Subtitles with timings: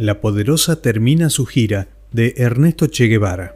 [0.00, 3.54] La poderosa termina su gira de Ernesto Che Guevara.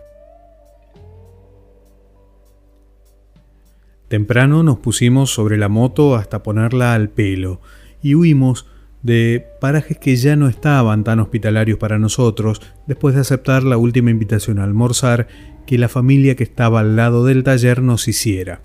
[4.08, 7.62] Temprano nos pusimos sobre la moto hasta ponerla al pelo
[8.02, 8.66] y huimos
[9.02, 14.10] de parajes que ya no estaban tan hospitalarios para nosotros después de aceptar la última
[14.10, 15.28] invitación a almorzar
[15.66, 18.60] que la familia que estaba al lado del taller nos hiciera.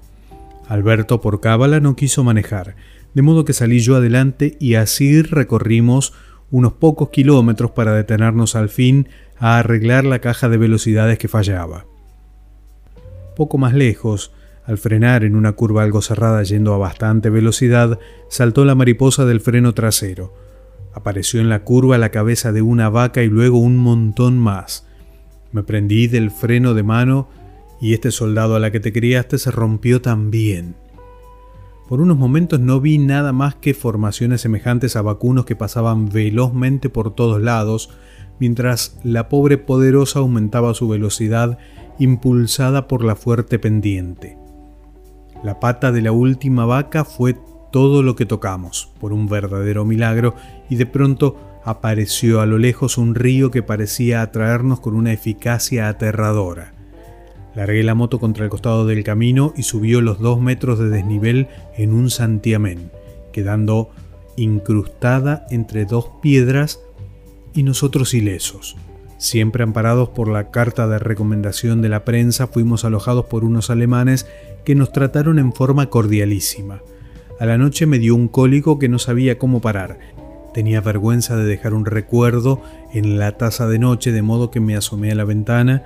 [0.67, 2.75] Alberto por cábala no quiso manejar,
[3.13, 6.13] de modo que salí yo adelante y así recorrimos
[6.51, 9.07] unos pocos kilómetros para detenernos al fin
[9.37, 11.85] a arreglar la caja de velocidades que fallaba.
[13.35, 14.31] Poco más lejos,
[14.65, 17.99] al frenar en una curva algo cerrada yendo a bastante velocidad,
[18.29, 20.33] saltó la mariposa del freno trasero.
[20.93, 24.85] Apareció en la curva la cabeza de una vaca y luego un montón más.
[25.51, 27.29] Me prendí del freno de mano
[27.81, 30.75] y este soldado a la que te criaste se rompió también.
[31.89, 36.87] Por unos momentos no vi nada más que formaciones semejantes a vacunos que pasaban velozmente
[36.87, 37.89] por todos lados,
[38.39, 41.57] mientras la pobre poderosa aumentaba su velocidad
[41.97, 44.37] impulsada por la fuerte pendiente.
[45.43, 47.35] La pata de la última vaca fue
[47.71, 50.35] todo lo que tocamos, por un verdadero milagro,
[50.69, 55.89] y de pronto apareció a lo lejos un río que parecía atraernos con una eficacia
[55.89, 56.78] aterradora.
[57.55, 61.47] Largué la moto contra el costado del camino y subió los dos metros de desnivel
[61.77, 62.91] en un santiamén,
[63.31, 63.89] quedando
[64.35, 66.79] incrustada entre dos piedras
[67.53, 68.77] y nosotros ilesos.
[69.17, 74.27] Siempre amparados por la carta de recomendación de la prensa, fuimos alojados por unos alemanes
[74.63, 76.81] que nos trataron en forma cordialísima.
[77.39, 79.99] A la noche me dio un cólico que no sabía cómo parar.
[80.53, 82.61] Tenía vergüenza de dejar un recuerdo
[82.93, 85.83] en la taza de noche, de modo que me asomé a la ventana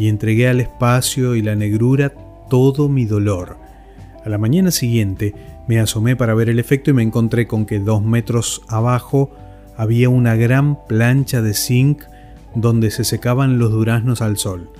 [0.00, 2.14] y entregué al espacio y la negrura
[2.48, 3.58] todo mi dolor.
[4.24, 5.34] A la mañana siguiente
[5.68, 9.30] me asomé para ver el efecto y me encontré con que dos metros abajo
[9.76, 12.04] había una gran plancha de zinc
[12.54, 14.70] donde se secaban los duraznos al sol.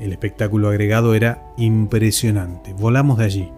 [0.00, 2.72] El espectáculo agregado era impresionante.
[2.72, 3.48] Volamos de allí.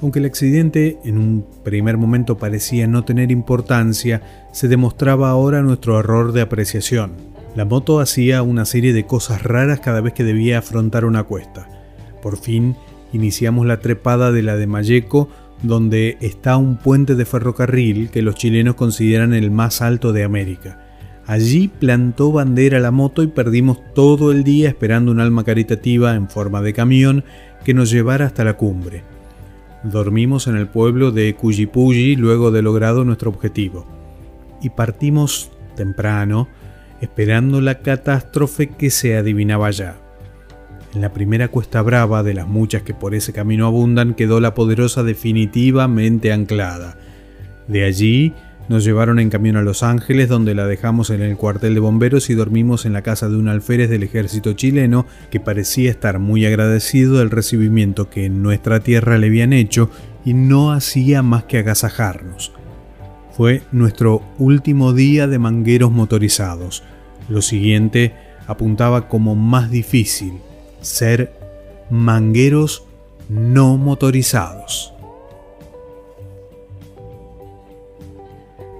[0.00, 6.00] Aunque el accidente en un primer momento parecía no tener importancia, se demostraba ahora nuestro
[6.00, 7.31] error de apreciación.
[7.54, 11.68] La moto hacía una serie de cosas raras cada vez que debía afrontar una cuesta.
[12.22, 12.76] Por fin
[13.12, 15.28] iniciamos la trepada de la de Mayeco,
[15.62, 20.80] donde está un puente de ferrocarril que los chilenos consideran el más alto de América.
[21.26, 26.28] Allí plantó bandera la moto y perdimos todo el día esperando un alma caritativa en
[26.28, 27.24] forma de camión
[27.64, 29.04] que nos llevara hasta la cumbre.
[29.84, 33.86] Dormimos en el pueblo de Cuyipulli luego de logrado nuestro objetivo.
[34.62, 36.48] Y partimos temprano,
[37.02, 39.96] esperando la catástrofe que se adivinaba ya.
[40.94, 44.54] En la primera cuesta brava de las muchas que por ese camino abundan quedó la
[44.54, 46.96] poderosa definitivamente anclada.
[47.66, 48.34] De allí
[48.68, 52.30] nos llevaron en camión a Los Ángeles, donde la dejamos en el cuartel de bomberos
[52.30, 56.46] y dormimos en la casa de un alférez del ejército chileno que parecía estar muy
[56.46, 59.90] agradecido del recibimiento que en nuestra tierra le habían hecho
[60.24, 62.52] y no hacía más que agasajarnos.
[63.36, 66.82] Fue nuestro último día de mangueros motorizados.
[67.28, 68.14] Lo siguiente
[68.46, 70.34] apuntaba como más difícil,
[70.82, 71.32] ser
[71.90, 72.84] mangueros
[73.28, 74.92] no motorizados.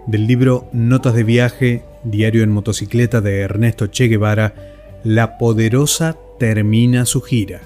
[0.06, 4.54] Del libro Notas de viaje, diario en motocicleta de Ernesto Che Guevara,
[5.04, 7.62] La poderosa termina su gira.